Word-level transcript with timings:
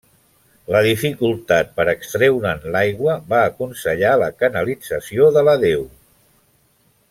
La 0.75 0.79
dificultat 0.85 1.69
per 1.79 1.85
extreure'n 1.93 2.65
l'aigua 2.77 3.19
va 3.35 3.43
aconsellar 3.51 4.15
la 4.25 4.31
canalització 4.41 5.29
de 5.37 5.49
la 5.51 5.57
deu. 5.69 5.89